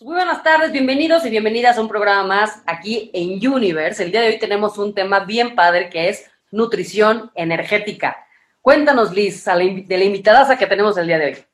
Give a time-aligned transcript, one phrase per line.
[0.00, 4.04] Muy buenas tardes, bienvenidos y bienvenidas a un programa más aquí en Universe.
[4.04, 8.16] El día de hoy tenemos un tema bien padre que es nutrición energética.
[8.62, 11.44] Cuéntanos, Liz, de la invitada que tenemos el día de hoy.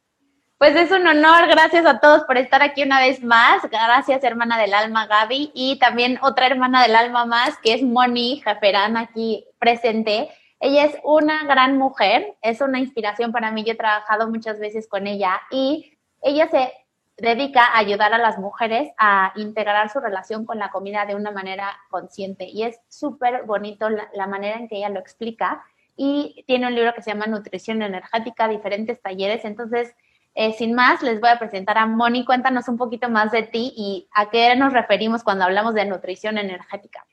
[0.59, 3.63] Pues es un honor, gracias a todos por estar aquí una vez más.
[3.71, 8.41] Gracias, hermana del alma Gaby, y también otra hermana del alma más, que es Moni
[8.41, 10.29] Jaferán, aquí presente.
[10.61, 13.65] Ella es una gran mujer, es una inspiración para mí.
[13.65, 16.84] Yo he trabajado muchas veces con ella y ella se
[17.17, 21.31] dedica a ayudar a las mujeres a integrar su relación con la comida de una
[21.31, 22.47] manera consciente.
[22.47, 25.65] Y es súper bonito la, manera en que ella lo explica.
[25.97, 29.45] Y tiene un libro que se llama Nutrición Energética, diferentes talleres.
[29.45, 29.95] Entonces,
[30.35, 32.25] eh, sin más, les voy a presentar a Moni.
[32.25, 36.37] Cuéntanos un poquito más de ti y a qué nos referimos cuando hablamos de nutrición
[36.39, 37.07] energética.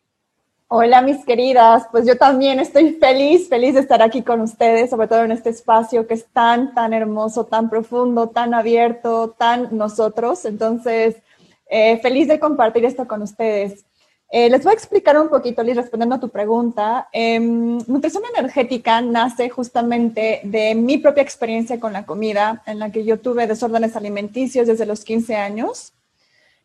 [0.74, 5.10] Hola mis queridas, pues yo también estoy feliz, feliz de estar aquí con ustedes, sobre
[5.10, 10.46] todo en este espacio que es tan, tan hermoso, tan profundo, tan abierto, tan nosotros.
[10.46, 11.18] Entonces,
[11.66, 13.84] eh, feliz de compartir esto con ustedes.
[14.30, 17.10] Eh, les voy a explicar un poquito, Liz, respondiendo a tu pregunta.
[17.12, 23.04] Em, nutrición energética nace justamente de mi propia experiencia con la comida, en la que
[23.04, 25.91] yo tuve desórdenes alimenticios desde los 15 años.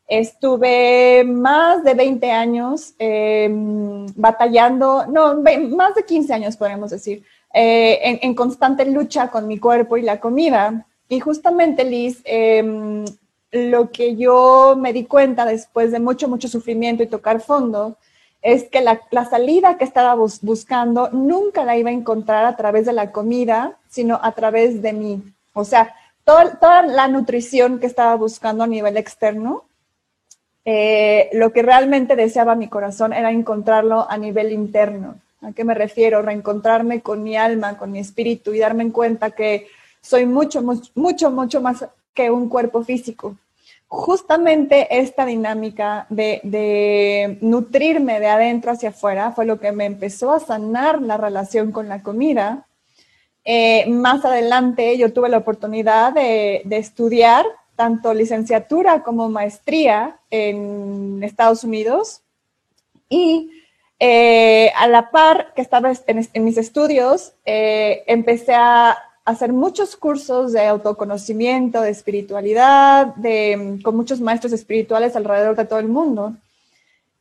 [0.09, 8.19] Estuve más de 20 años em, batallando, no, más de 15 años podemos decir, eh,
[8.23, 10.87] en, constante lucha con mi cuerpo y la comida.
[11.09, 13.05] Y justamente, Liz, em,
[13.51, 17.97] lo que yo me di cuenta después de mucho, mucho sufrimiento y tocar fondo,
[18.43, 22.93] es que la, salida que estaba buscando nunca la iba a encontrar a través de
[22.93, 25.23] la comida, sino a través de mí.
[25.53, 29.65] O sea, toda la nutrición que estaba buscando a nivel externo
[30.69, 35.15] eh, lo que realmente deseaba mi corazón era encontrarlo a nivel interno.
[35.41, 36.23] ¿A qué me refiero?
[36.23, 39.69] Reencontrarme con mi alma, con mi espíritu y darme en cuenta que
[40.01, 43.37] soy mucho, mucho, mucho más que un cuerpo físico.
[43.87, 50.41] Justamente esta dinámica de, nutrirme de adentro hacia afuera fue lo que me empezó a
[50.41, 52.67] sanar la relación con la comida.
[53.45, 57.47] Eh, más adelante yo tuve la oportunidad de, de estudiar
[57.77, 62.23] tanto licenciatura como maestría en Estados Unidos
[63.09, 63.51] y
[63.99, 70.53] eh, a la par que estaba en, mis estudios, eh, empecé a hacer muchos cursos
[70.53, 76.35] de autoconocimiento, de espiritualidad, de, con muchos maestros espirituales alrededor de todo el mundo.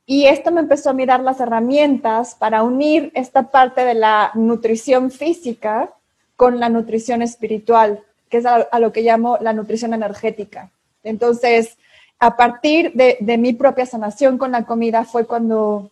[0.06, 5.10] Y esto me empezó a mirar las herramientas para unir esta parte de la nutrición
[5.10, 5.90] física
[6.36, 10.72] con la nutrición espiritual que es a, lo que llamo la nutrición energética.
[11.04, 11.78] Entonces,
[12.20, 15.92] a partir de, mi propia sanación con la comida fue cuando,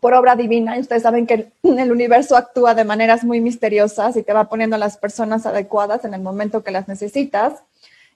[0.00, 4.22] por obra divina, y ustedes saben que el universo actúa de maneras muy misteriosas y
[4.22, 7.62] te va poniendo a las personas adecuadas en el momento que las necesitas,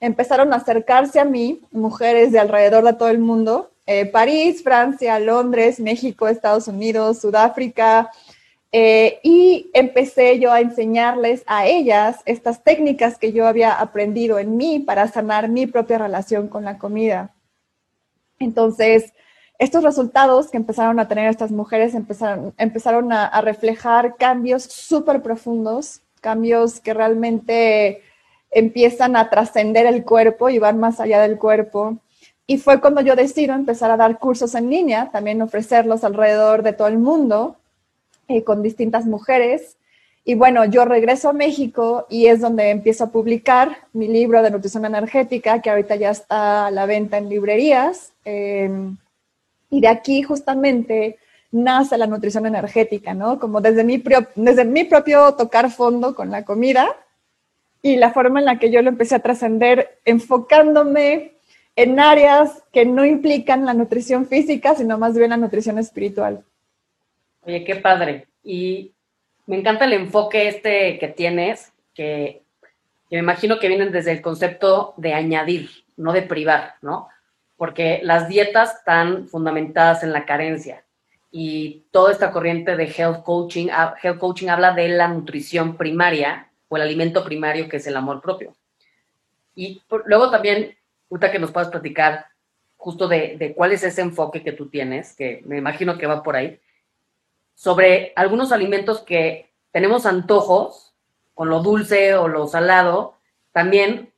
[0.01, 5.19] empezaron a acercarse a mí mujeres de alrededor de todo el mundo, eh, París, Francia,
[5.19, 8.11] Londres, México, Estados Unidos, Sudáfrica,
[8.73, 14.57] eh, y empecé yo a enseñarles a ellas estas técnicas que yo había aprendido en
[14.57, 17.35] mí para sanar mi propia relación con la comida.
[18.39, 19.13] Entonces,
[19.59, 26.03] estos resultados que empezaron a tener estas mujeres empezaron, empezaron a, reflejar cambios súper profundos,
[26.21, 28.03] cambios que realmente
[28.53, 31.99] empiezan a trascender el cuerpo y van más allá del cuerpo.
[32.47, 36.73] Y fue cuando yo decido empezar a dar cursos en línea, también ofrecerlos alrededor de
[36.73, 37.60] todo el mundo
[38.31, 39.77] eh, con distintas mujeres.
[40.25, 44.53] Y bueno, yo regreso a México y es donde empiezo a publicar mi libro de
[44.53, 48.13] nutrición energética, que ahorita ya está a la venta en librerías.
[48.25, 48.97] Em,
[49.69, 51.19] y de aquí justamente
[51.51, 53.41] nace la nutrición energética, ¿no?
[53.41, 54.01] Como desde mi,
[54.37, 56.87] desde mi propio tocar fondo con la comida
[57.83, 61.33] y la forma en la que yo lo empecé a trascender enfocándome
[61.75, 66.45] en áreas que no implican la nutrición física, sino más bien la nutrición espiritual.
[67.43, 68.27] Oye, qué padre.
[68.43, 68.93] Y
[69.47, 72.43] me encanta el enfoque este que tienes, que,
[73.11, 77.09] me imagino que vienen desde el concepto de añadir, no de privar, ¿no?
[77.57, 80.85] Porque las dietas están fundamentadas en la carencia
[81.33, 86.51] y toda esta corriente de health coaching, ah, health coaching habla de la nutrición primaria
[86.69, 88.55] o el alimento primario que es el amor propio.
[89.55, 90.77] Y luego también,
[91.11, 92.27] ahorita que nos puedas platicar
[92.77, 96.23] justo de, de, cuál es ese enfoque que tú tienes, que me imagino que va
[96.23, 96.59] por ahí,
[97.61, 100.95] sobre algunos alimentos que tenemos antojos
[101.35, 103.19] con lo dulce o lo salado,
[103.53, 104.15] también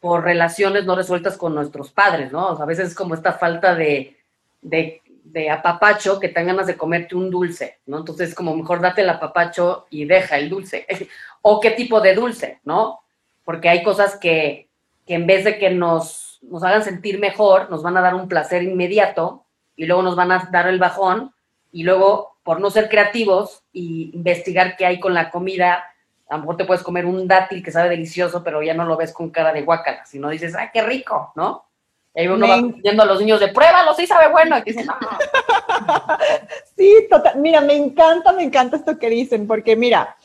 [0.00, 2.52] por relaciones no resueltas con nuestros padres, ¿no?
[2.52, 4.16] O sea, a veces es como esta falta de,
[4.62, 7.98] de, de, apapacho que te ganas de comerte un dulce, ¿no?
[7.98, 10.86] Entonces, como mejor date el apapacho y deja el dulce.
[11.42, 13.00] o qué tipo de dulce, ¿no?
[13.44, 14.70] Porque hay cosas que,
[15.06, 18.26] que en vez de que nos, nos hagan sentir mejor, nos van a dar un
[18.26, 19.44] placer inmediato
[19.76, 21.34] y luego nos van a dar el bajón
[21.72, 25.84] y luego por no ser creativos y investigar qué hay con la comida,
[26.28, 28.96] a lo mejor te puedes comer un dátil que sabe delicioso, pero ya no lo
[28.96, 31.32] ves con cara de guacala, sino dices, ¡ay, qué rico!
[31.34, 31.66] ¿no?
[32.14, 34.86] Y ahí uno va viendo a los niños de pruébalo, sí sabe bueno, y dicen,
[34.86, 34.94] no.
[36.76, 37.36] sí, total.
[37.40, 40.16] Mira, me encanta, me encanta esto que dicen, porque mira,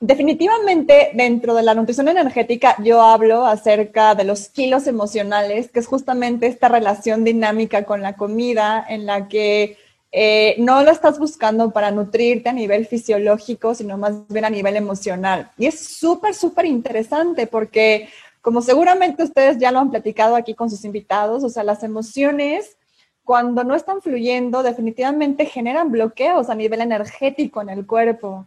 [0.00, 5.86] definitivamente dentro de la nutrición energética yo hablo acerca de los kilos emocionales, que es
[5.86, 9.78] justamente esta relación dinámica con la comida en la que
[10.16, 14.76] eh, no lo estás buscando para nutrirte a nivel fisiológico, sino más bien a nivel
[14.76, 15.50] emocional.
[15.58, 18.08] Y es súper, súper interesante porque,
[18.40, 22.76] como seguramente ustedes ya lo han platicado aquí con sus invitados, o sea, las emociones,
[23.24, 28.46] cuando no están fluyendo, definitivamente generan bloqueos a nivel energético en el cuerpo.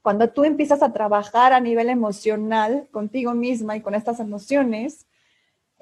[0.00, 5.06] Cuando tú empiezas a trabajar a nivel emocional contigo misma y con estas emociones,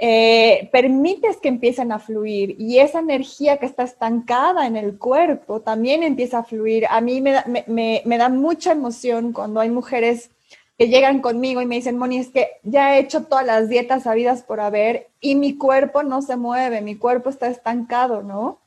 [0.04, 5.60] eh, permites que empiecen a fluir y esa energía que está estancada en el cuerpo
[5.60, 6.87] también empieza a fluir.
[6.90, 10.32] A mí me da, me, me, da mucha emoción cuando hay mujeres
[10.76, 14.08] que llegan conmigo y me dicen, Moni, es que ya he hecho todas las dietas
[14.08, 18.58] habidas por haber y mi cuerpo no se mueve, mi cuerpo está estancado, ¿no?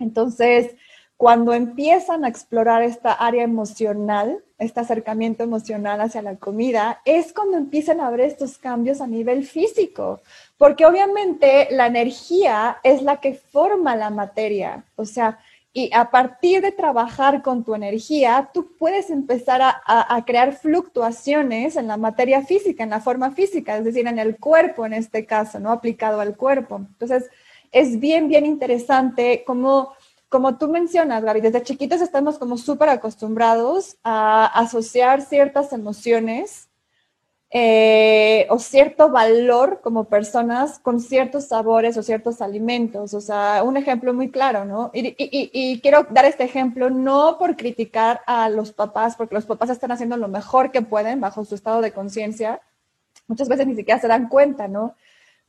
[0.00, 0.74] Entonces,
[1.16, 7.56] cuando empiezan a explorar esta área emocional, este acercamiento emocional hacia la comida, es cuando
[7.56, 10.20] empiezan a ver estos cambios a nivel físico,
[10.64, 15.38] porque obviamente la energía es la que forma la materia, o sea,
[15.74, 21.86] y a partir de trabajar con tu energía, tú puedes empezar a, crear fluctuaciones en
[21.86, 25.60] la materia física, en la forma física, es decir, en el cuerpo en este caso,
[25.60, 25.70] ¿no?
[25.70, 26.76] Aplicado al cuerpo.
[26.76, 27.28] Entonces,
[27.70, 29.92] es bien, bien interesante cómo
[30.30, 36.70] como tú mencionas, Gaby, desde chiquitos estamos como súper acostumbrados a asociar ciertas emociones
[37.56, 43.14] eh, o cierto valor como personas con ciertos sabores o ciertos alimentos.
[43.14, 44.90] O sea, un ejemplo muy claro, ¿no?
[44.92, 49.70] Y, y, quiero dar este ejemplo no por criticar a los papás, porque los papás
[49.70, 52.60] están haciendo lo mejor que pueden bajo su estado de conciencia.
[53.28, 54.96] Muchas veces ni siquiera se dan cuenta, ¿no?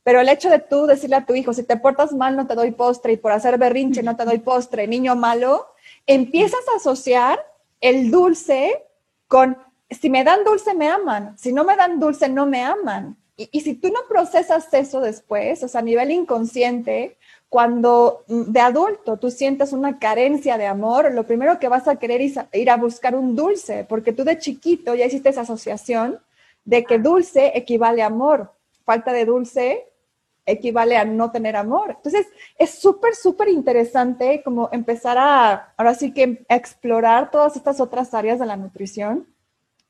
[0.04, 2.54] Pero el hecho de tú decirle a tu hijo, si te portas mal no te
[2.54, 5.66] doy postre y por hacer berrinche no te doy postre, niño malo,
[6.06, 7.44] empiezas a asociar
[7.80, 8.84] el dulce
[9.26, 9.58] con,
[9.90, 13.16] si me dan dulce me aman, si no me dan dulce no me aman.
[13.38, 17.18] Y, si tú no procesas eso después, o sea, a nivel inconsciente,
[17.50, 21.96] cuando mm, de adulto tú sientes una carencia de amor, lo primero que vas a
[21.96, 26.18] querer es ir a buscar un dulce, porque tú de chiquito ya hiciste esa asociación
[26.64, 28.52] de que dulce equivale a amor.
[28.84, 29.86] Falta de dulce
[30.46, 31.90] equivale a no tener amor.
[31.96, 38.14] Entonces, es súper, súper interesante como empezar a, ahora sí que explorar todas estas otras
[38.14, 39.26] áreas de la nutrición,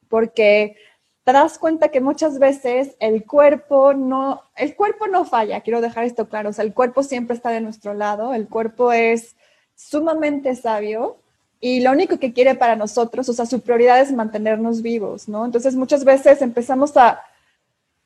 [0.08, 0.76] porque
[1.24, 6.04] te das cuenta que muchas veces el cuerpo no, el cuerpo no falla, quiero dejar
[6.04, 9.34] esto claro, o sea, el cuerpo siempre está de nuestro lado, el cuerpo es
[9.74, 11.16] sumamente sabio
[11.60, 15.44] y lo único que quiere para nosotros, o sea, su prioridad es mantenernos vivos, ¿no?
[15.44, 17.20] Entonces, muchas veces empezamos a,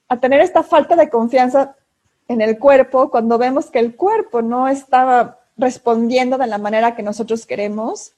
[0.09, 1.77] a tener esta falta de confianza
[2.29, 7.03] en el cuerpo cuando vemos que el cuerpo no está respondiendo de la manera que
[7.03, 8.13] nosotros queremos,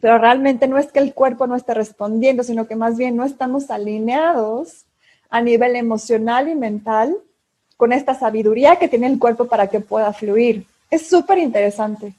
[0.00, 3.24] pero realmente no es que el cuerpo no esté respondiendo, sino que más bien no
[3.24, 4.84] estamos alineados
[5.30, 7.16] a nivel emocional y mental
[7.76, 10.66] con esta sabiduría que tiene el cuerpo para que pueda fluir.
[10.90, 12.14] Es súper interesante.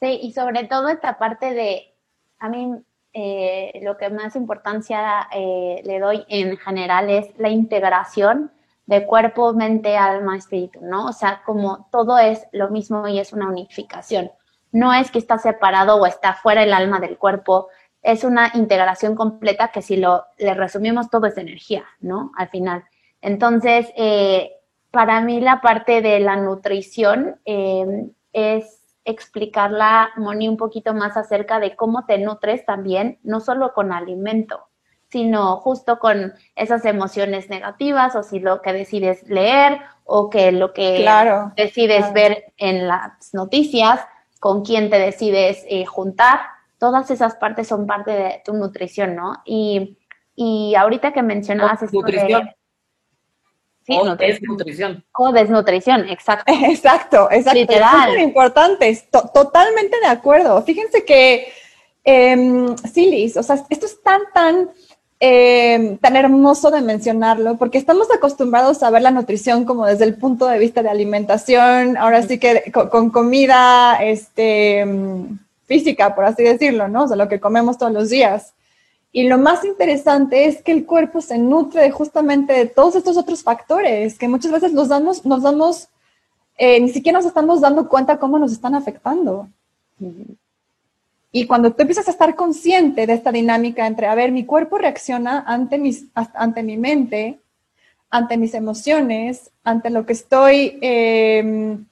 [0.00, 1.94] Sí, y sobre todo esta parte de,
[2.38, 2.74] a mí
[3.12, 8.50] eh, lo que más importancia eh, le doy en general es la integración
[8.86, 11.06] de cuerpo, mente, alma, espíritu, ¿no?
[11.06, 14.30] O sea, como todo es lo mismo y es una unificación.
[14.74, 17.68] No es que está separado o está fuera el alma del cuerpo,
[18.02, 22.32] es una integración completa que si lo le resumimos todo es energía, ¿no?
[22.36, 22.84] Al final.
[23.22, 24.52] Entonces, eh,
[24.90, 31.60] para mí la parte de la nutrición eh, es explicarla, Moni, un poquito más acerca
[31.60, 34.66] de cómo te nutres también, no solo con alimento,
[35.08, 40.72] sino justo con esas emociones negativas o si lo que decides leer o que lo
[40.72, 41.06] que
[41.56, 44.00] decides ver en las noticias,
[44.44, 46.40] con quién te decides eh, juntar,
[46.78, 49.40] todas esas partes son parte de tu nutrición, ¿no?
[49.46, 49.96] Y,
[50.36, 52.50] y ahorita que mencionabas esto nutrición.
[53.86, 55.02] Sí, o desnutrición.
[55.14, 56.52] O desnutrición, exacto.
[56.68, 57.58] Exacto, exacto.
[57.58, 58.16] Literal.
[58.16, 60.60] Es importante, totalmente de acuerdo.
[60.62, 61.50] Fíjense que,
[62.04, 64.68] eh, o sea, esto es tan, tan
[65.20, 70.16] eh, tan hermoso de mencionarlo, porque estamos acostumbrados a ver la nutrición como desde el
[70.16, 74.84] punto de vista de alimentación, ahora sí que con, comida este,
[75.66, 77.04] física, por así decirlo, ¿no?
[77.04, 78.54] O sea, lo que comemos todos los días.
[79.12, 83.44] Y lo más interesante es que el cuerpo se nutre justamente de todos estos otros
[83.44, 85.88] factores que muchas veces nos damos, nos damos,
[86.58, 89.48] eh, ni siquiera nos estamos dando cuenta cómo nos están afectando.
[91.36, 94.78] Y cuando tú empiezas a estar consciente de esta dinámica entre, a ver, mi cuerpo
[94.78, 97.40] reacciona ante, mis, ante mi mente,
[98.08, 101.86] ante mis emociones, ante lo que estoy em,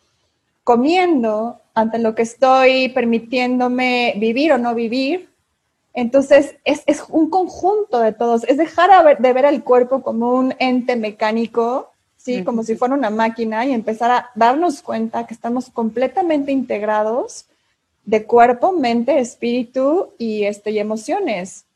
[0.62, 5.28] comiendo, ante lo que estoy permitiéndome vivir o no vivir,
[5.92, 10.94] entonces, es, un conjunto de todos, es dejar de ver el cuerpo como un ente
[10.94, 12.44] mecánico, ¿sí?
[12.44, 17.46] Como si fuera una máquina y empezar a darnos cuenta que estamos completamente integrados
[18.04, 21.66] de cuerpo, mente, espíritu y, este, y emociones.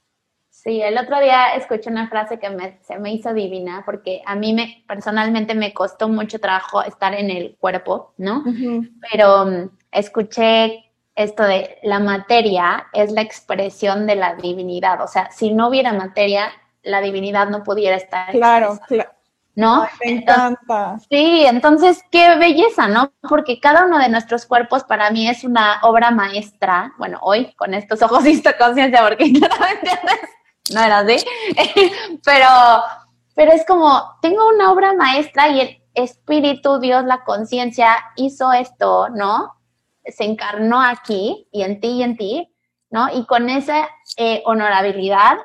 [0.50, 4.52] Sí, el otro día escuché una frase que se me hizo divina porque a mí
[4.52, 8.42] me, personalmente me costó mucho trabajo estar en el cuerpo, ¿no?
[9.12, 15.00] Pero um, escuché esto de la materia es la expresión de la divinidad.
[15.02, 16.50] O sea, si no hubiera materia,
[16.82, 18.32] la divinidad no pudiera estar.
[18.32, 19.10] Claro, claro.
[19.56, 19.88] ¿No?
[20.04, 20.98] me encanta.
[21.10, 23.12] sí, entonces qué belleza, ¿no?
[23.28, 26.92] Porque cada uno de nuestros cuerpos para mí es una obra maestra.
[26.98, 29.90] Bueno, hoy con estos ojos y conciencia, porque claramente
[30.74, 31.16] no era así.
[32.24, 32.48] pero,
[33.34, 39.08] pero es como, tengo una obra maestra y el espíritu, Dios, la conciencia hizo esto,
[39.08, 39.56] ¿no?
[40.08, 42.54] se encarnó aquí y en ti y en ti,
[42.90, 43.08] ¿no?
[43.12, 45.36] Y con esa eh, honorabilidad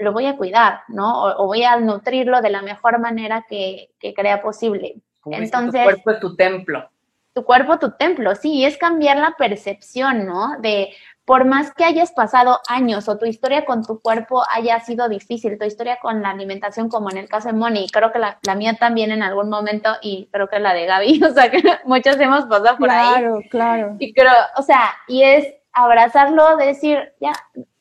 [0.00, 1.24] lo voy a cuidar, ¿no?
[1.24, 4.96] O, voy a nutrirlo de la mejor manera que, crea posible.
[5.26, 6.90] Entonces, tu cuerpo es tu templo.
[7.32, 10.58] Tu cuerpo, tu templo, sí, es cambiar la percepción, ¿no?
[10.60, 10.90] De,
[11.24, 15.58] por más que hayas pasado años o tu historia con tu cuerpo haya sido difícil,
[15.58, 18.74] tu historia con la alimentación, como en el caso de Moni, creo que la, mía
[18.80, 22.46] también en algún momento y creo que la de Gaby, o sea, que muchos hemos
[22.46, 23.20] pasado por ahí.
[23.20, 23.96] Claro, claro.
[24.00, 27.32] Y creo, o sea, y es abrazarlo, decir, ya,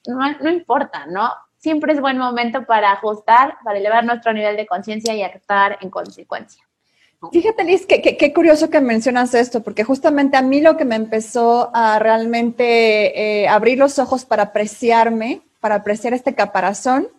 [0.07, 1.33] no, no importa, ¿no?
[1.59, 5.89] Siempre es buen momento para ajustar, para elevar nuestro nivel de conciencia y actuar en
[5.89, 6.63] consecuencia.
[7.33, 11.69] Fíjate, Liz, qué curioso que mencionas esto, porque justamente a mí lo que me empezó
[11.73, 17.09] a realmente eh, abrir los ojos para apreciarme, para apreciar este caparazón,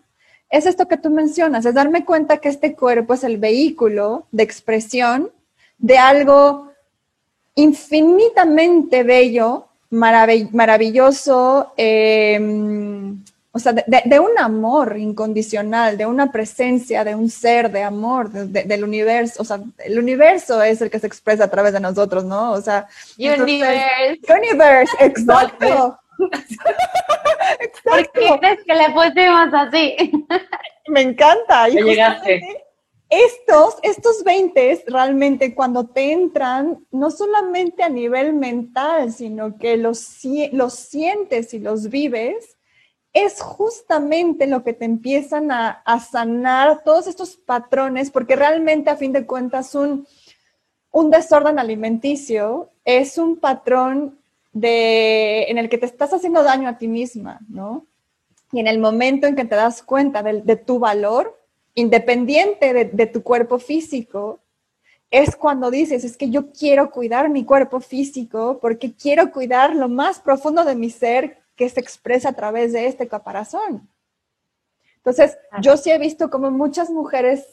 [0.48, 4.42] es esto que tú mencionas, es darme cuenta que este cuerpo es el vehículo de
[4.42, 5.30] expresión
[5.76, 6.72] de algo
[7.56, 12.40] infinitamente bello, maravilloso, eh,
[13.52, 18.84] o sea, de, un amor incondicional, de una presencia, de un ser, de amor, del
[18.84, 19.42] universo.
[19.42, 22.52] O sea, el universo es el que se expresa a través de nosotros, ¿no?
[22.52, 22.86] O sea,
[23.18, 24.20] universe.
[24.28, 25.98] universe, exacto.
[27.60, 28.20] exacto.
[28.28, 30.26] ¿Por qué crees que le pusimos así?
[30.88, 31.68] Me encanta.
[31.68, 32.64] Y llegaste.
[33.08, 40.20] Estos, estos 20 realmente cuando te entran, no solamente a nivel mental, sino que los,
[40.52, 42.56] los sientes y los vives,
[43.12, 49.12] es justamente lo que te empiezan a, sanar todos estos patrones, porque realmente a fin
[49.12, 50.06] de cuentas un,
[50.92, 54.18] un desorden alimenticio es un patrón
[54.52, 57.86] de, en el que te estás haciendo daño a ti misma, ¿no?
[58.52, 61.38] Y en el momento en que te das cuenta de, tu valor,
[61.74, 64.40] independiente de, de tu cuerpo físico,
[65.10, 69.88] es cuando dices, es que yo quiero cuidar mi cuerpo físico porque quiero cuidar lo
[69.88, 73.86] más profundo de mi ser, que se expresa a través de este caparazón.
[74.96, 77.44] Entonces, yo sí he visto como muchas mujeres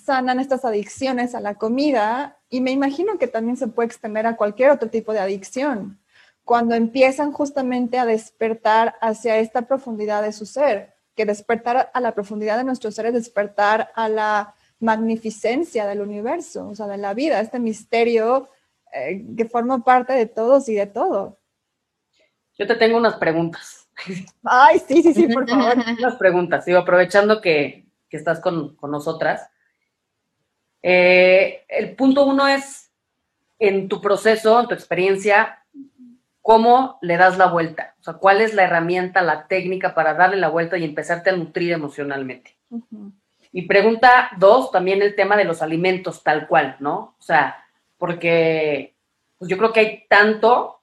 [0.00, 4.36] sanan estas adicciones a la comida y me imagino que también se puede extender a
[4.36, 5.98] cualquier otro tipo de adicción,
[6.44, 12.14] cuando empiezan justamente a despertar hacia esta profundidad de su ser, que despertar a la
[12.14, 17.12] profundidad de nuestro ser es despertar a la magnificencia del universo, o sea, de la
[17.12, 18.50] vida, este misterio
[18.94, 21.38] eh, que forma parte de todos y de todo.
[22.58, 23.88] Yo te tengo unas preguntas.
[24.44, 25.76] Ay, sí, sí, sí, por favor.
[25.98, 29.48] unas preguntas, digo, aprovechando que, estás con, nosotras.
[30.82, 32.90] Eh, el punto uno es,
[33.58, 35.64] en tu proceso, en tu experiencia,
[36.42, 37.94] ¿cómo le das la vuelta?
[38.00, 41.36] O sea, ¿cuál es la herramienta, la técnica para darle la vuelta y empezarte a
[41.36, 42.56] nutrir emocionalmente?
[43.52, 47.16] Y pregunta dos, también el tema de los alimentos tal cual, ¿no?
[47.18, 47.64] O sea,
[47.98, 48.94] porque
[49.38, 50.77] pues yo creo que hay tanto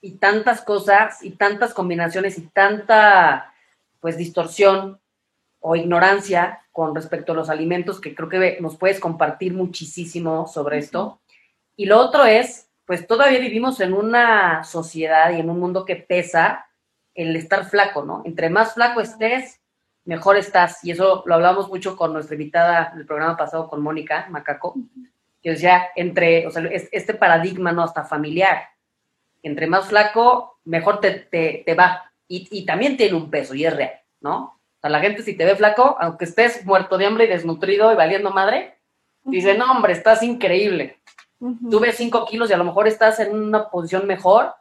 [0.00, 3.52] y tantas cosas y tantas combinaciones y tanta
[4.00, 5.00] pues distorsión
[5.60, 10.78] o ignorancia con respecto a los alimentos que creo que nos puedes compartir muchísimo sobre
[10.78, 11.20] esto.
[11.74, 15.96] Y lo otro es, pues todavía vivimos en una sociedad y en un mundo que
[15.96, 16.66] pesa
[17.14, 18.22] el estar flaco, ¿no?
[18.24, 19.60] Entre más flaco estés,
[20.04, 20.84] mejor estás.
[20.84, 24.74] Y eso lo hablamos mucho con nuestra invitada del programa pasado con Mónica Macaco,
[25.42, 27.82] que decía, entre, o sea, este paradigma, ¿no?
[27.82, 28.58] Hasta familiar
[29.42, 32.10] entre más flaco, mejor te, va.
[32.28, 34.60] Y, también tiene un peso y es real, ¿no?
[34.82, 37.96] A la gente si te ve flaco, aunque estés muerto de hambre y desnutrido y
[37.96, 38.78] valiendo madre,
[39.24, 40.98] dice, no, hombre, estás increíble.
[41.38, 44.54] Tú ves cinco kilos y a lo mejor estás en una posición mejor.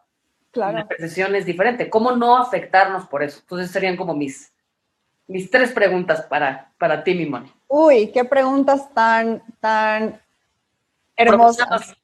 [0.51, 0.77] Claro.
[0.77, 1.89] La percepción es diferente.
[1.89, 3.39] ¿Cómo no afectarnos por eso?
[3.41, 4.53] Entonces serían como mis,
[5.27, 7.51] mis tres preguntas para, para ti, mi Moni.
[7.67, 10.21] Uy, qué preguntas tan, tan
[11.15, 11.97] hermosas.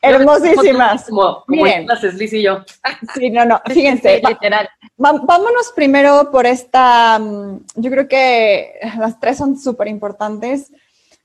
[0.00, 1.04] Hermosísimas.
[1.06, 1.86] Como, como Miren.
[1.86, 2.64] clases, Liz y yo.
[3.14, 4.20] Sí, no, no, fíjense.
[4.26, 4.68] literal.
[5.02, 10.70] va- vámonos primero por esta, mm, yo creo que las tres son súper importantes.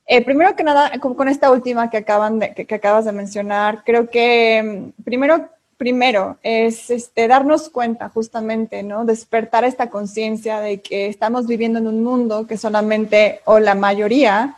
[0.06, 3.12] Eh, primero que nada, con, con esta última que, acaban de, que, que acabas de
[3.13, 9.06] mencionar, creo que mm, primero, primero es este, darnos cuenta justamente, ¿no?
[9.06, 14.58] Despertar esta conciencia de que estamos viviendo en un mundo que solamente, o la mayoría,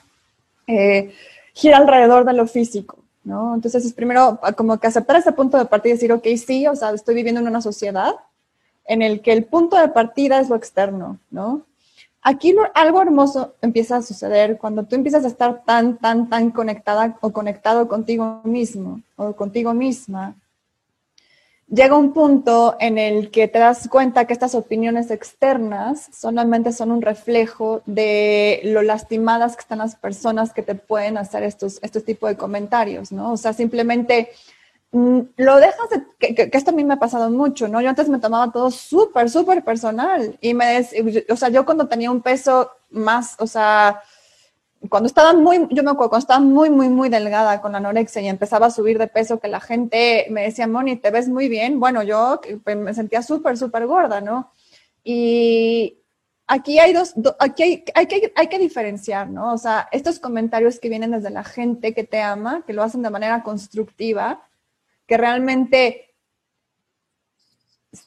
[0.68, 1.14] eh,
[1.54, 3.54] gira alrededor de lo físico, ¿no?
[3.56, 6.66] Entonces es primero ah, como que aceptar ese punto de partida y decir, ok, sí,
[6.68, 8.14] o sea, estoy viviendo en una sociedad
[8.86, 11.64] en el que el punto de partida es lo externo, ¿no?
[12.22, 16.52] Aquí lo- algo hermoso empieza a suceder cuando tú empiezas a estar tan, tan, tan
[16.52, 20.34] conectada o conectado contigo mismo o contigo misma.
[21.68, 26.92] Llega un punto en el que te das cuenta que estas opiniones externas solamente son
[26.92, 32.06] un reflejo de lo lastimadas que están las personas que te pueden hacer estos, estos
[32.06, 33.34] tipos de comentarios, ¿no?
[33.34, 34.30] O sea, simplemente
[34.92, 37.82] mm, lo dejas de, que, que- esto a mí me ha pasado mucho, ¿no?
[37.82, 40.88] Yo antes me tomaba todo súper, súper personal y me,
[41.30, 44.02] o sea, yo cuando tenía un peso más, o sea,
[44.90, 48.22] cuando estaba muy, yo me acuerdo, cuando estaba muy, muy, muy delgada con la anorexia
[48.22, 51.48] y empezaba a subir de peso, que la gente me decía, Moni, te ves muy
[51.50, 51.80] bien.
[51.80, 54.52] Bueno, yo pues, me sentía súper, súper gorda, ¿no?
[55.04, 56.00] Y
[56.48, 59.54] aquí hay dos, do- aquí hay, hay, que, hay que diferenciar, ¿no?
[59.54, 63.02] O sea, estos comentarios que vienen desde la gente que te ama, que lo hacen
[63.02, 64.42] de manera constructiva,
[65.08, 66.16] que realmente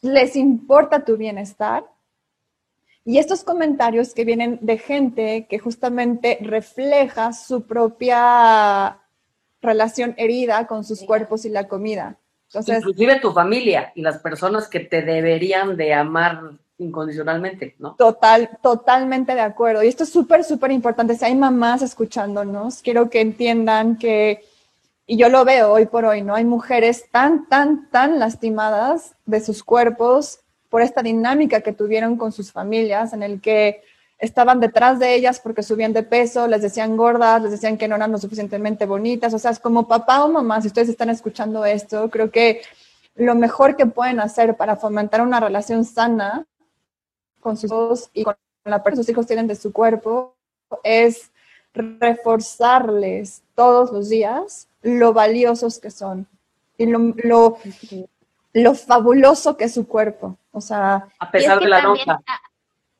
[0.02, 1.84] les importa tu bienestar.
[3.08, 8.98] Y estos comentarios que vienen de gente que justamente refleja su propia
[9.62, 12.18] relación herida con sus cuerpos y la comida.
[12.48, 17.94] Entonces, Inclusive tu familia y las personas que te deberían de amar incondicionalmente, ¿no?
[17.94, 19.82] Total, totalmente de acuerdo.
[19.82, 21.16] Y esto es súper, súper importante.
[21.16, 24.44] Si hay mamás escuchándonos, quiero que entiendan que,
[25.06, 26.34] y yo lo veo hoy por hoy, ¿no?
[26.34, 32.32] Hay mujeres tan, tan, tan lastimadas de sus cuerpos por esta dinámica que tuvieron con
[32.32, 33.82] sus familias, en el que
[34.18, 37.96] estaban detrás de ellas porque subían de peso, les decían gordas, les decían que no
[37.96, 39.32] eran lo suficientemente bonitas.
[39.32, 42.62] O sea, es como papá o mamá, si ustedes están escuchando esto, creo que
[43.14, 46.46] lo mejor que pueden hacer para fomentar una relación sana
[47.40, 50.34] con sus hijos y con la persona que sus hijos tienen de su cuerpo
[50.82, 51.30] es
[51.74, 56.26] reforzarles todos los días lo valiosos que son
[56.76, 57.58] y lo, lo,
[58.62, 60.36] lo fabuloso que es su cuerpo.
[60.52, 62.20] O sea, A es pesar que de la nota.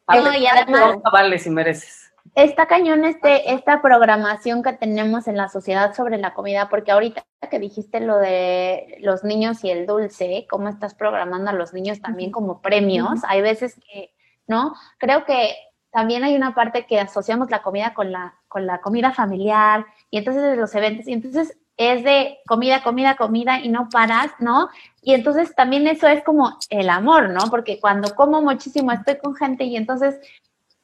[0.09, 2.05] no, y además- vale si mereces.
[2.35, 7.25] Está cañón este, esta programación que tenemos en la sociedad sobre la comida, porque ahorita
[7.51, 12.01] que dijiste lo de los niños y el dulce, cómo estás programando a los niños
[12.01, 14.14] también como premios, hay veces que,
[14.47, 14.75] ¿no?
[14.99, 15.57] Creo que
[15.90, 20.18] también hay una parte que asociamos la comida con la, con la comida familiar, y
[20.18, 24.68] entonces de los eventos, y entonces es de comida, comida, comida, y no paras, ¿no?
[25.00, 27.48] Y entonces también eso es como el amor, ¿no?
[27.50, 30.18] Porque cuando como muchísimo estoy con gente y entonces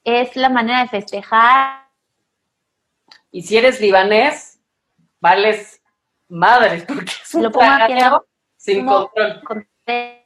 [0.04, 1.88] es la manera de festejar.
[3.32, 4.60] Y si eres libanés,
[5.20, 5.82] vales
[6.28, 7.94] madres, porque es un Lo pongo aquí
[8.56, 9.42] sin como- control.
[9.44, 10.24] con- eh,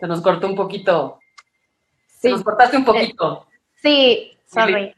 [0.00, 1.20] Se nos cortó un poquito.
[2.06, 3.46] Se sí, nos cortaste un poquito.
[3.76, 4.94] sí, sorry.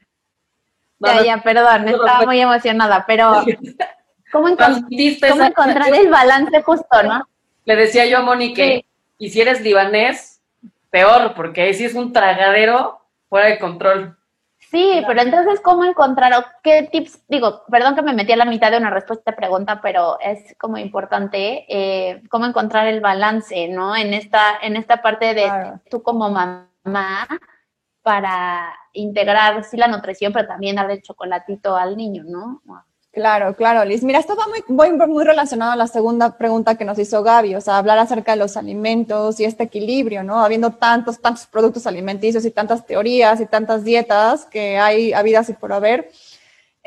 [1.25, 3.43] Ya, perdón, estaba muy emocionada, pero
[4.33, 7.29] ¿cómo, encontrar el balance justo, no?
[7.64, 8.85] Le decía yo a Moni que,
[9.19, 10.43] y si eres libanés,
[10.90, 14.17] peor, porque ahí sí es un tragadero fuera de control.
[14.71, 17.21] Sí, pero entonces, ¿cómo encontrar o qué tips?
[17.29, 20.57] Digo, perdón que me metí a la mitad de una respuesta a pregunta, pero es
[20.59, 23.95] como importante eh, cómo encontrar el balance, ¿no?
[23.95, 25.81] En esta, en esta parte de Claro.
[25.90, 26.69] tú como mamá
[28.05, 32.61] para integrar sí la nutrición, pero también darle el chocolatito al niño, ¿no?
[33.11, 34.03] Claro, claro, Liz.
[34.03, 37.55] Mira, esto va muy, muy, muy relacionado a la segunda pregunta que nos hizo Gaby,
[37.55, 40.45] o sea, hablar acerca de los alimentos y este equilibrio, ¿no?
[40.45, 45.55] Habiendo tantos, tantos productos alimenticios y tantas teorías y tantas dietas que hay habidas y
[45.55, 46.11] por haber.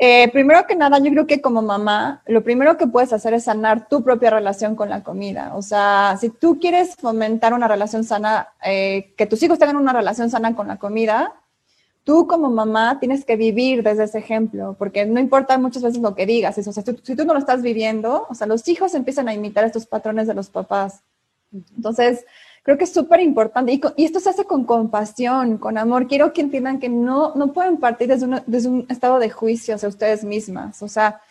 [0.00, 3.44] Eh, primero que nada, yo creo que como mamá, lo primero que puedes hacer es
[3.44, 5.52] sanar tu propia relación con la comida.
[5.56, 9.92] O sea, si tú quieres fomentar una relación sana, eh, que tus hijos tengan una
[9.92, 11.34] relación sana con la comida,
[12.04, 16.14] tú como mamá tienes que vivir desde ese ejemplo, porque no importa muchas veces lo
[16.14, 18.46] que digas, eso, o sea, si, tú- si tú no lo estás viviendo, o sea,
[18.46, 21.02] los hijos empiezan a imitar estos patrones de los papás.
[21.76, 22.24] Entonces,
[22.68, 23.72] creo que es súper importante.
[23.72, 26.06] Y, esto se hace con compasión, con amor.
[26.06, 28.26] Quiero que entiendan que no, no pueden partir desde,
[28.68, 30.82] un estado de juicio hacia ustedes mismas.
[30.82, 31.22] O sea,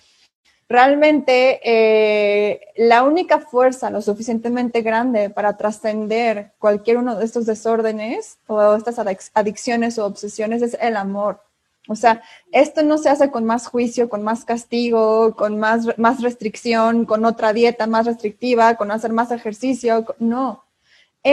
[0.68, 8.40] realmente eh, la única fuerza lo suficientemente grande para trascender cualquier uno de estos desórdenes
[8.48, 8.98] o estas
[9.36, 11.40] adicciones o obsesiones es el amor.
[11.88, 16.20] O sea, esto no se hace con más juicio, con más castigo, con más, más
[16.24, 20.04] restricción, con otra dieta más restrictiva, con hacer más ejercicio.
[20.18, 20.64] No,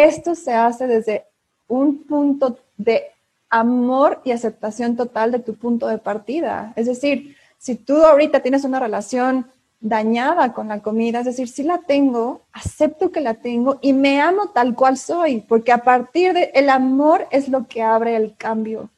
[0.02, 1.26] esto se hace desde
[1.68, 3.04] un punto de
[3.48, 6.72] amor y aceptación total de tu punto de partida.
[6.74, 9.46] Es decir, si tú ahorita tienes una relación
[9.80, 14.20] dañada con la comida, es decir, si la tengo, acepto que la tengo y me
[14.20, 18.34] amo tal cual soy, porque a partir de el amor es lo que abre el
[18.36, 18.90] cambio.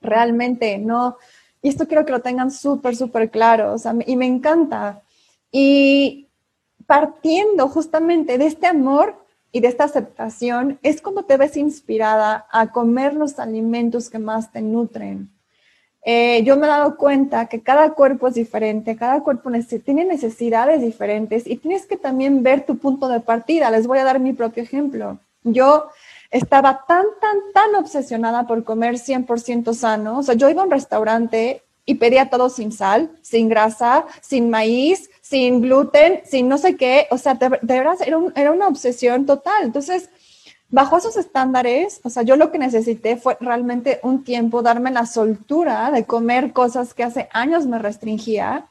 [0.00, 1.16] Realmente, no.
[1.60, 5.02] Y esto quiero que lo tengan súper, súper claro, y me encanta.
[5.50, 6.28] Y
[6.86, 9.23] partiendo justamente de este amor
[9.54, 14.52] y de esta aceptación, es como te ves inspirada a comer los alimentos que más
[14.52, 15.30] te nutren
[16.06, 19.50] eh, yo me he dado cuenta que cada cuerpo es diferente, cada cuerpo
[19.84, 23.70] tiene necesidades diferentes y tienes que también ver tu punto de partida.
[23.70, 25.18] Les voy a dar mi propio ejemplo.
[25.44, 25.86] Yo
[26.30, 30.18] estaba tan, tan, tan obsesionada por comer 100% sano.
[30.18, 34.50] O sea, yo iba a un restaurante y pedía todo sin sal, sin grasa, sin
[34.50, 37.06] maíz, sin gluten, sin no sé qué.
[37.10, 39.64] O sea, de, verdad era, era una obsesión total.
[39.64, 40.10] Entonces,
[40.68, 45.06] bajo esos estándares, o sea, yo lo que necesité fue realmente un tiempo, darme la
[45.06, 48.66] soltura de comer cosas que hace años me restringía.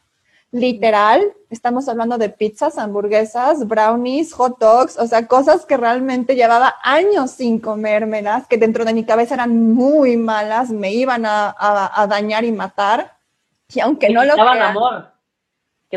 [0.52, 6.76] Literal, estamos hablando de pizzas, hamburguesas, brownies, hot dogs, o sea, cosas que realmente llevaba
[6.84, 12.44] años sin comérmelas, que dentro de mi cabeza eran muy malas, me iban a, dañar
[12.46, 13.18] y matar.
[13.74, 15.13] Y aunque no lo crean, amor.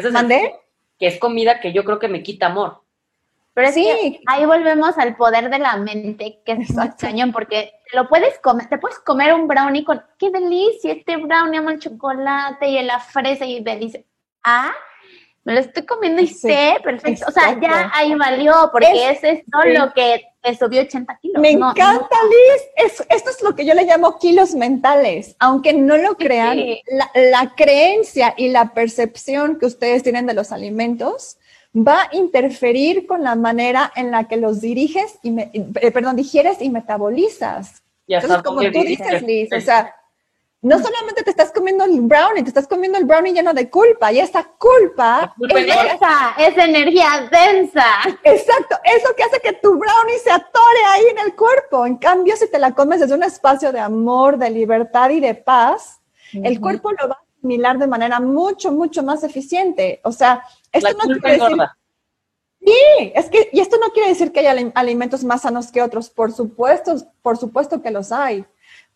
[0.01, 0.53] ¿Qué es
[0.99, 2.83] Que es comida que yo creo que me quita amor.
[3.55, 4.21] Pero sí.
[4.27, 6.69] ahí volvemos al poder de la mente, que es
[7.01, 11.17] cañón, porque te lo puedes comer, te puedes comer un brownie con, qué delicia, este
[11.17, 14.05] brownie amo el chocolate y la fresa y dice,
[14.45, 14.75] ah,
[15.45, 17.25] me lo estoy comiendo y sé, perfecto.
[17.29, 21.41] O sea, ya ahí valió, porque es, esto lo que te subió 80 kilos.
[21.43, 23.03] Me encanta, Liz.
[23.09, 25.35] esto es lo que yo le llamo kilos mentales.
[25.41, 30.53] Aunque no lo crean, la, la creencia y la percepción que ustedes tienen de los
[30.53, 31.39] alimentos
[31.77, 36.63] va a interferir con la manera en la que los diriges y, eh, perdón, digieres
[36.63, 37.83] y metabolizas.
[38.07, 39.95] Entonces, como tú dices, Liz, o sea,
[40.67, 44.13] no solamente te estás comiendo el brownie, te estás comiendo el brownie lleno de culpa
[44.13, 47.85] y esa culpa, es, esa, esa energía densa.
[48.25, 51.87] Exacto, es lo que hace que tu brownie se atore ahí en el cuerpo.
[51.87, 55.37] En cambio, si te la comes desde un espacio de amor, de libertad y de
[55.37, 56.01] paz,
[56.33, 60.01] el cuerpo lo va a asimilar de manera mucho, mucho más eficiente.
[60.03, 61.57] O sea, esto no quiere decir...
[62.61, 66.11] Sí, es que, y esto no quiere decir que haya alimentos más sanos que otros,
[66.11, 68.45] por supuesto, por supuesto que los hay.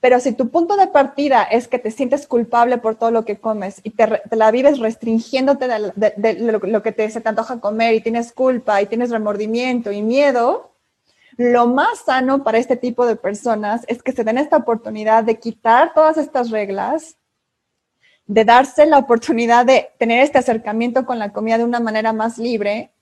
[0.01, 3.39] Pero si tu punto de partida es que te sientes culpable por todo lo que
[3.39, 8.01] comes y te, la vives restringiéndote de, lo, que te, se te antoja comer y
[8.01, 10.71] tienes culpa y tienes remordimiento y miedo,
[11.37, 15.39] lo más sano para este tipo de personas es que se den esta oportunidad de
[15.39, 17.17] quitar todas estas reglas,
[18.27, 22.39] de darse la oportunidad de tener este acercamiento con la comida de una manera más
[22.39, 22.93] libre.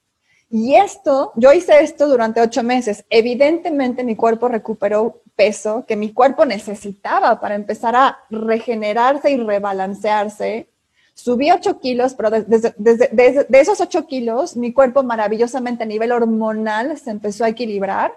[0.51, 3.05] Y esto, yo hice esto durante ocho meses.
[3.11, 10.69] Evidentemente mi cuerpo recuperó peso que mi cuerpo necesitaba para empezar a regenerarse y rebalancearse.
[11.15, 16.97] Subí ocho kilos, pero desde, de esos ocho kilos, mi cuerpo maravillosamente a nivel hormonal
[16.97, 18.15] se empezó a equilibrar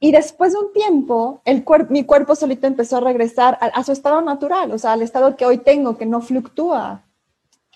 [0.00, 1.42] y después de un tiempo,
[1.88, 5.44] mi cuerpo solito empezó a regresar a, su estado natural, o sea, al estado que
[5.44, 7.02] hoy tengo, que no fluctúa.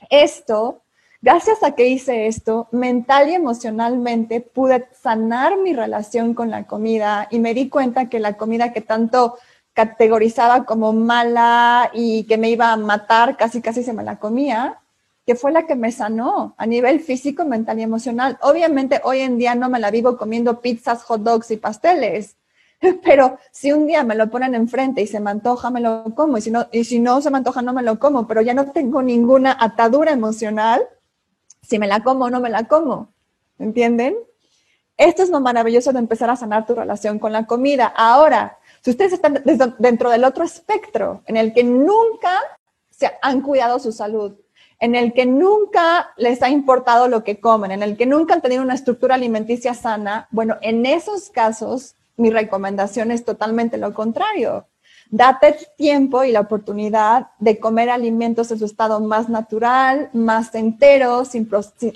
[0.09, 0.83] Esto,
[1.23, 7.29] gracias a que hice esto, mental y emocionalmente pude sanar mi relación con la comida
[7.31, 9.39] y me di cuenta que la comida que tanto
[9.73, 14.81] categorizaba como mala y que me iba a matar, casi casi se me la comía,
[15.25, 18.39] que fue la que me sanó a nivel físico, mental y emocional.
[18.43, 22.37] Obviamente hoy en día no me la vivo comiendo pizzas, hot dogs y pasteles,
[23.05, 26.37] pero si un día me lo ponen enfrente y se me antoja, me lo como,
[26.39, 28.55] y si no, y si no se me antoja, no me lo como, pero ya
[28.55, 30.83] no tengo ninguna atadura emocional,
[31.73, 33.15] si me la como o no me la como,
[33.59, 34.15] ¿entienden?
[34.99, 37.87] Esto es lo maravilloso de empezar a sanar tu relación con la comida.
[37.97, 39.43] Ahora, si ustedes están
[39.79, 42.39] dentro del otro espectro, en el que nunca
[42.91, 44.35] se han cuidado su salud,
[44.81, 48.43] en el que nunca les ha importado lo que comen, en el que nunca han
[48.43, 54.67] tenido una estructura alimenticia sana, bueno, en esos casos mi recomendación es totalmente lo contrario.
[55.13, 61.27] Date tiempo y la oportunidad de comer alimentos en su estado más natural, más entero,
[61.27, 61.47] sin,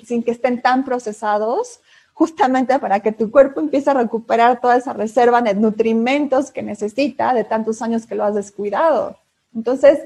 [0.05, 1.79] sin que estén tan procesados,
[2.13, 7.33] justamente para que tu cuerpo empiece a recuperar toda esa reserva de nutrimentos que necesita
[7.33, 9.17] de tantos años que lo has descuidado.
[9.55, 9.99] Entonces,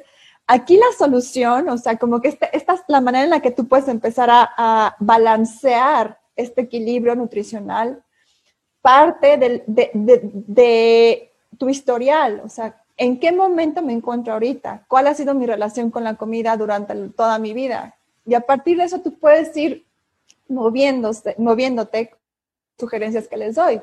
[0.47, 3.51] aquí la solución, o sea, como que este, esta, es la manera en la que
[3.51, 8.01] tú puedes empezar a, balancear este equilibrio nutricional,
[8.81, 14.85] parte de tu historial, o sea, ¿En qué momento me encuentro ahorita?
[14.87, 17.95] ¿Cuál ha sido mi relación con la comida durante toda mi vida?
[18.25, 19.85] Y a partir de eso tú puedes ir
[20.47, 22.11] moviéndose, moviéndote
[22.77, 23.81] sugerencias que les doy,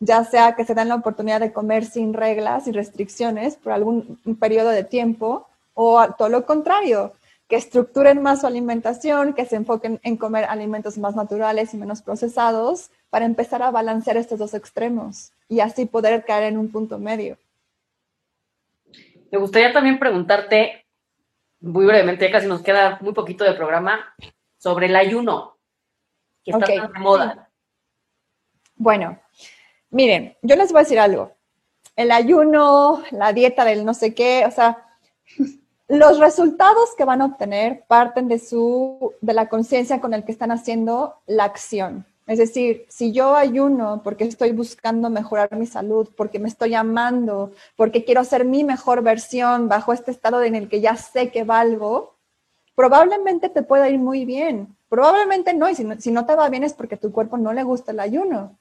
[0.00, 4.18] ya sea que se den la oportunidad de comer sin reglas y restricciones por algún
[4.38, 7.14] periodo de tiempo, o todo lo contrario,
[7.48, 12.00] que estructuren más su alimentación, que se enfoquen en comer alimentos más naturales y menos
[12.02, 16.98] procesados, para empezar a balancear estos dos extremos y así poder caer en un punto
[16.98, 17.36] medio.
[19.34, 20.86] Me gustaría también preguntarte,
[21.58, 24.14] muy brevemente, ya casi nos queda muy poquito de programa,
[24.58, 25.58] sobre el ayuno,
[26.44, 27.50] que está tan de moda.
[28.76, 29.18] Bueno,
[29.90, 31.32] miren, yo les voy a decir algo.
[31.96, 34.86] El ayuno, la dieta del no sé qué, o sea,
[35.88, 40.30] los resultados que van a obtener parten de su de la conciencia con el que
[40.30, 42.06] están haciendo la acción.
[42.26, 47.52] Es decir, si yo ayuno porque estoy buscando mejorar mi salud, porque me estoy amando,
[47.76, 51.44] porque quiero ser mi mejor versión bajo este estado en el que ya sé que
[51.44, 52.14] valgo,
[52.74, 54.74] probablemente te pueda ir muy bien.
[54.88, 57.92] Probablemente no, y si no, te va bien es porque tu cuerpo no le gusta
[57.92, 58.56] el ayuno.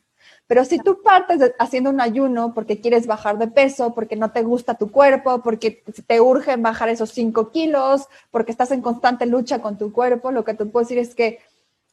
[0.47, 4.41] Pero si tú partes haciendo un ayuno porque quieres bajar de peso, porque no te
[4.41, 9.59] gusta tu cuerpo, porque te urge bajar esos 5 kilos, porque estás en constante lucha
[9.59, 11.39] con tu cuerpo, lo que te puedo decir es que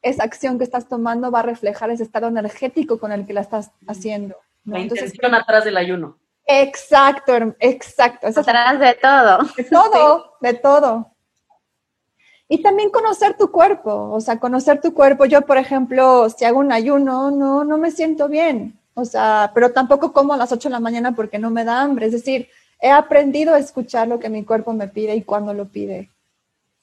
[0.03, 3.43] esa acción que estás tomando va a reflejar ese estado energético con el que la
[3.43, 4.37] estás haciendo.
[4.65, 6.19] La intención atrás del ayuno.
[6.47, 8.27] Exacto, exacto.
[8.29, 9.39] atrás de todo.
[9.57, 11.11] De todo, de todo.
[12.49, 15.25] Y también conocer tu cuerpo, o sea, conocer tu cuerpo.
[15.25, 18.77] Yo, por ejemplo, si hago un ayuno, no, no me siento bien.
[18.95, 21.83] O sea, pero tampoco como a las 8 de la mañana porque no me da
[21.83, 22.07] hambre.
[22.07, 22.49] Es decir,
[22.81, 26.11] he aprendido a escuchar lo que mi cuerpo me pide y cuando lo pide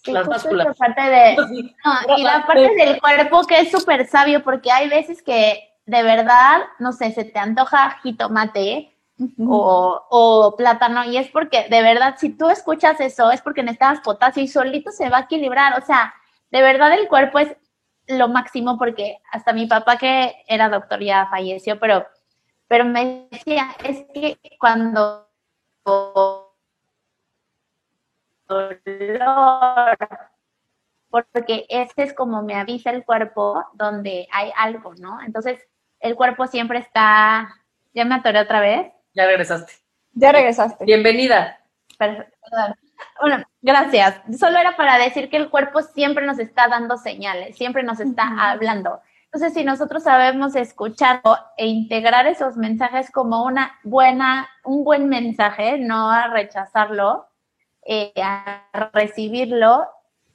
[0.06, 0.78] las básculas.
[0.78, 1.36] Parte de,
[2.18, 6.64] y la parte del cuerpo que es súper sabio, porque hay veces que de verdad,
[6.80, 8.94] no sé, se te antoja jitomate
[9.40, 14.02] o, o, plátano, y es porque de verdad, si tú escuchas eso, es porque necesitas
[14.02, 15.82] potasio y solito se va a equilibrar.
[15.82, 16.14] O sea,
[16.52, 17.56] de verdad el cuerpo es
[18.08, 22.06] lo máximo, porque hasta mi papá, que era doctor, ya falleció, pero,
[22.68, 25.28] pero me decía, es que cuando
[28.48, 29.98] dolor,
[31.10, 35.22] porque ese es como me avisa el cuerpo donde hay algo, ¿no?
[35.22, 35.60] Entonces,
[36.00, 37.56] el cuerpo siempre está,
[37.94, 38.92] ya me atoré otra vez.
[39.14, 39.74] Ya regresaste.
[40.14, 40.86] Ya regresaste.
[40.86, 41.60] Bienvenida.
[43.20, 44.22] Bueno, gracias.
[44.40, 48.52] Solo era para decir que el cuerpo siempre nos está dando señales, siempre nos está
[48.52, 49.02] hablando.
[49.26, 51.22] Entonces, si nosotros sabemos escuchar
[51.58, 57.28] e integrar esos mensajes como una buena, un buen mensaje, no a rechazarlo,
[57.88, 59.88] eh, a recibirlo,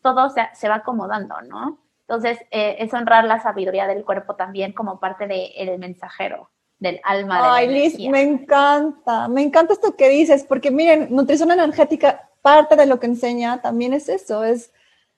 [0.03, 1.79] todo se, se, va acomodando, ¿no?
[2.09, 7.55] Entonces, eh, es honrar la sabiduría del cuerpo también como parte del mensajero, del alma.
[7.55, 12.87] Ay, Liz, me encanta, me encanta esto que dices, porque miren, nutrición energética, parte de
[12.87, 14.73] lo que enseña también es eso, es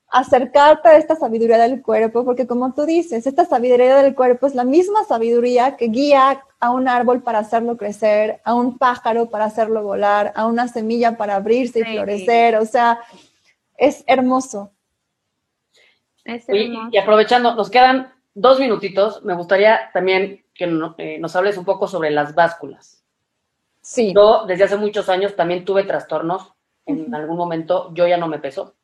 [0.09, 4.55] acercarte a esta sabiduría del cuerpo, porque como tú dices, esta sabiduría del cuerpo es
[4.55, 9.44] la misma sabiduría que guía a un árbol para hacerlo crecer, a un pájaro para
[9.44, 13.00] hacerlo volar, a una semilla para abrirse y florecer, o sea,
[13.77, 14.72] es hermoso.
[16.24, 20.64] Y, aprovechando, nos quedan dos minutitos, me gustaría también que
[20.96, 23.05] eh, nos hables un poco sobre las básculas.
[23.83, 24.14] Sí.
[24.14, 26.55] Yo desde hace muchos años también tuve trastornos,
[26.87, 28.74] en algún momento yo ya no me peso,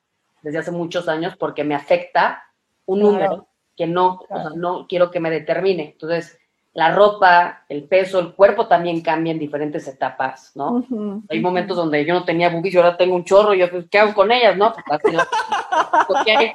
[0.42, 2.44] desde hace muchos años porque me afecta
[2.84, 4.20] un número que no,
[4.54, 5.92] no quiero que me determine.
[5.92, 6.39] Entonces,
[6.80, 10.82] la ropa, el peso, el cuerpo también cambia en diferentes etapas, ¿no?
[11.28, 13.84] Hay momentos donde yo no tenía boobies y ahora tengo un chorro y yo, pues,
[13.90, 14.74] ¿qué hago con ellas, no?
[14.86, 16.24] Pues,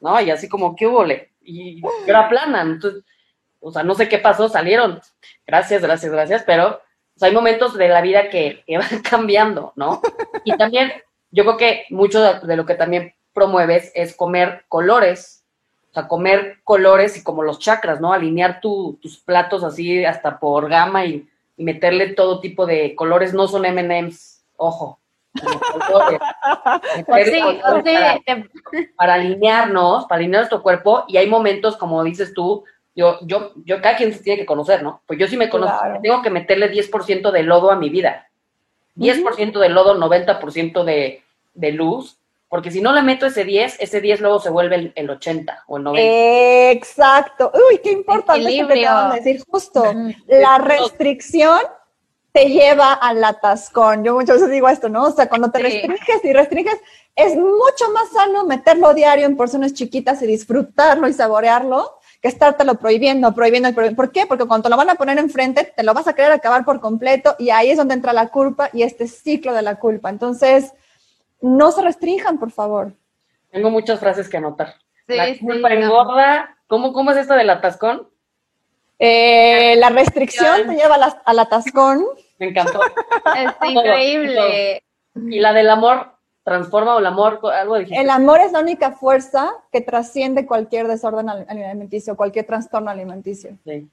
[0.00, 0.20] ¿No?
[0.20, 1.04] Y así como, ¿qué hubo?
[1.40, 3.02] Y yo era plana, entonces,
[3.58, 5.00] o sea, no sé qué pasó, salieron.
[5.44, 6.80] Gracias, gracias, gracias, pero
[7.20, 10.00] hay momentos de la vida que, que van cambiando, ¿no?
[10.44, 10.92] Y también
[11.32, 15.41] yo creo que mucho de, lo que también promueves es comer colores,
[15.92, 18.14] o sea, comer colores y como los chakras, ¿no?
[18.14, 21.28] Alinear tus platos así hasta por gama y,
[21.58, 24.98] meterle todo tipo de colores, no son MMs, ojo.
[27.06, 28.18] Pues sí, para,
[28.96, 32.64] para, alinearnos, para alinear nuestro cuerpo, y hay momentos, como dices tú,
[32.96, 35.02] yo, yo, yo, cada quien se tiene que conocer, ¿no?
[35.06, 38.28] Pues yo sí me conozco, tengo que meterle 10% de lodo a mi vida.
[38.96, 41.22] 10% de lodo, 90% de,
[41.54, 42.18] de luz,
[42.52, 45.64] porque si no le meto ese 10, ese 10 luego se vuelve el, el 80
[45.68, 46.70] o el 90.
[46.72, 47.50] Exacto.
[47.54, 49.42] Uy, qué importante que te acaban de decir.
[49.48, 49.82] Justo,
[50.26, 51.60] la restricción
[52.30, 54.04] te lleva al atascón.
[54.04, 55.04] Yo muchas veces digo esto, ¿no?
[55.04, 55.64] O sea, cuando te Sí.
[55.64, 56.76] restringes y restringes,
[57.16, 62.74] es mucho más sano meterlo diario en porciones chiquitas y disfrutarlo y saborearlo que estártelo
[62.74, 63.96] prohibiendo, prohibiendo, y prohibiendo.
[63.96, 64.26] ¿Por qué?
[64.26, 66.82] Porque cuando te lo van a poner enfrente, te lo vas a querer acabar por
[66.82, 70.10] completo y ahí es donde entra la culpa y este ciclo de la culpa.
[70.10, 70.74] Entonces,
[71.42, 72.92] no se restrinjan, por favor.
[73.50, 74.74] Tengo muchas frases que anotar.
[75.06, 75.74] Sí, la sí, culpa no.
[75.74, 76.56] engorda.
[76.66, 78.08] ¿Cómo, ¿Cómo es esto del atascón?
[78.98, 82.04] Eh, la restricción te lleva a la- al atascón.
[82.38, 82.80] Me encantó.
[83.36, 84.82] Es increíble.
[85.14, 86.12] y la del amor
[86.44, 88.00] transforma o el amor, algo dijiste.
[88.00, 93.58] El amor es la única fuerza que trasciende cualquier desorden al- alimenticio, cualquier trastorno alimenticio.
[93.64, 93.88] Sí.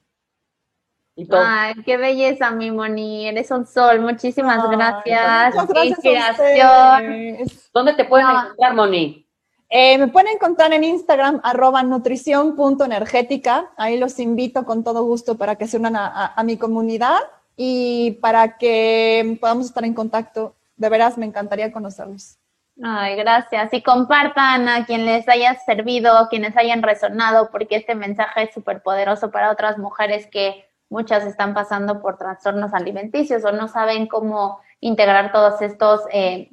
[1.20, 1.42] Y todo.
[1.44, 3.28] Ay, qué belleza, mi Moni.
[3.28, 4.00] Eres un sol.
[4.00, 5.54] Muchísimas Ay, gracias.
[5.54, 7.48] muchas Qué gracias inspiración.
[7.74, 8.40] ¿Dónde te pueden No.
[8.42, 9.26] encontrar, Moni?
[9.68, 13.70] Eh, me pueden encontrar en Instagram, arroba nutrición.energética.
[13.76, 17.18] Ahí los invito con todo gusto para que se unan a, a- a mi comunidad
[17.56, 20.54] y para que podamos estar en contacto.
[20.76, 22.38] De veras, me encantaría conocerlos.
[22.82, 23.74] Ay, gracias.
[23.74, 28.82] Y compartan a quien les haya servido, quienes hayan resonado, porque este mensaje es súper
[28.82, 34.60] poderoso para otras mujeres que muchas están pasando por trastornos alimenticios o no saben cómo
[34.80, 36.50] integrar todos estos eh,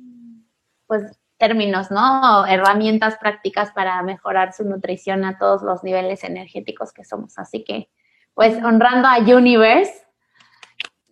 [0.85, 2.45] pues, términos, ¿no?
[2.45, 7.37] Herramientas prácticas para mejorar su nutrición a todos los niveles energéticos que somos.
[7.37, 7.89] Así que,
[8.33, 10.05] pues, honrando a Universe,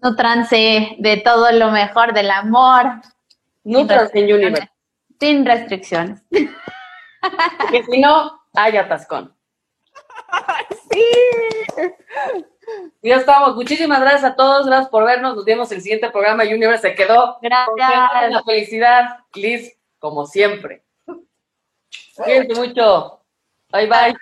[0.02, 3.02] nutranse de todo lo mejor, del amor,
[3.64, 4.72] Nutras en Universe.
[5.20, 6.22] sin restricciones.
[6.30, 9.36] Porque si no, hay atascón.
[10.92, 11.02] Sí.
[13.02, 13.56] Y ya estamos.
[13.56, 14.66] Muchísimas gracias a todos.
[14.66, 15.36] Gracias por vernos.
[15.36, 16.44] Nos vemos en el siguiente programa.
[16.44, 17.38] Universe se quedó.
[17.42, 18.32] Gracias.
[18.32, 20.84] La felicidad, Liz, como siempre.
[22.16, 23.22] Cuídense mucho.
[23.72, 24.16] Bye, bye.